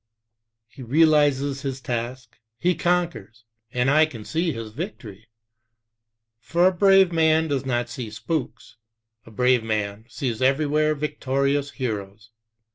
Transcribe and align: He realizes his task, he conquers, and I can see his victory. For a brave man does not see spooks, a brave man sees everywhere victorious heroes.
He 0.67 0.81
realizes 0.81 1.61
his 1.61 1.79
task, 1.79 2.39
he 2.57 2.73
conquers, 2.73 3.43
and 3.71 3.87
I 3.87 4.07
can 4.07 4.25
see 4.25 4.51
his 4.51 4.71
victory. 4.71 5.29
For 6.39 6.65
a 6.65 6.71
brave 6.73 7.11
man 7.11 7.47
does 7.47 7.67
not 7.67 7.87
see 7.87 8.09
spooks, 8.09 8.77
a 9.27 9.29
brave 9.29 9.63
man 9.63 10.05
sees 10.09 10.41
everywhere 10.41 10.95
victorious 10.95 11.69
heroes. 11.69 12.31